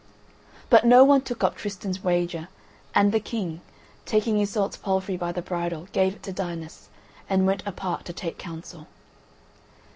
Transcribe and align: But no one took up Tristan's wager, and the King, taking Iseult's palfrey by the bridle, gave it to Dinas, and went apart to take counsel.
But 0.71 0.83
no 0.83 1.03
one 1.03 1.21
took 1.21 1.43
up 1.43 1.55
Tristan's 1.57 2.03
wager, 2.03 2.47
and 2.95 3.11
the 3.11 3.19
King, 3.19 3.61
taking 4.03 4.39
Iseult's 4.39 4.75
palfrey 4.77 5.15
by 5.15 5.31
the 5.31 5.43
bridle, 5.43 5.87
gave 5.91 6.15
it 6.15 6.23
to 6.23 6.31
Dinas, 6.31 6.89
and 7.29 7.45
went 7.45 7.61
apart 7.67 8.03
to 8.05 8.13
take 8.13 8.39
counsel. 8.39 8.87